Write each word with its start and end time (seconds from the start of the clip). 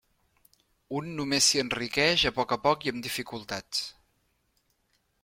Un 0.99 1.11
només 1.19 1.49
s'hi 1.49 1.61
enriqueix 1.63 2.23
a 2.29 2.33
poc 2.39 2.55
a 2.57 2.59
poc 2.63 2.87
i 2.89 2.93
amb 2.95 3.05
dificultats. 3.09 3.85